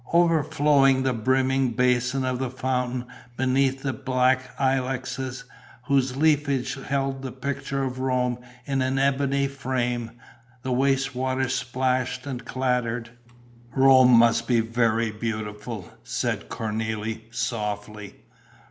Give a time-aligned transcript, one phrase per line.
[0.15, 3.05] Overflowing the brimming basin of the fountain,
[3.37, 5.43] beneath the black ilexes,
[5.83, 10.09] whose leafage held the picture of Rome in an ebony frame,
[10.63, 13.11] the waste water splashed and clattered.
[13.75, 18.15] "Rome must be very beautiful," said Cornélie, softly.